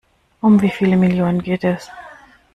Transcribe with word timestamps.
Um 0.41 0.59
wie 0.63 0.71
viele 0.71 0.97
Millionen 0.97 1.43
geht 1.43 1.63
es? 1.63 1.91